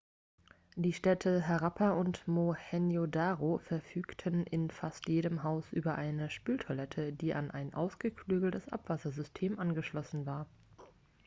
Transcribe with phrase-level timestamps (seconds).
[0.75, 7.51] die städte harappa und mohenjo-daro verfügten in fast jedem haus über eine spültoilette die an
[7.51, 10.47] ein ausgeklügeltes abwassersystem angeschlossen war